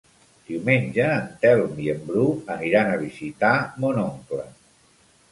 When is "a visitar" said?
2.93-3.51